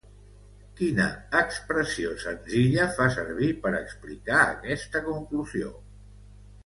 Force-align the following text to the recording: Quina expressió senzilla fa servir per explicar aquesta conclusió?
Quina 0.79 1.03
expressió 1.41 2.13
senzilla 2.25 2.87
fa 2.95 3.07
servir 3.17 3.51
per 3.67 3.75
explicar 3.81 4.43
aquesta 4.47 5.03
conclusió? 5.11 5.71